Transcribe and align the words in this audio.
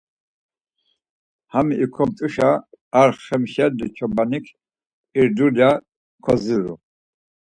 Hami 1.51 1.73
ikomt̆uşa 1.85 2.49
ar 2.99 3.09
Xemşelli 3.25 3.87
çobanik 3.97 4.45
ir 5.19 5.27
dulya 5.37 5.71
kodziru. 6.23 6.75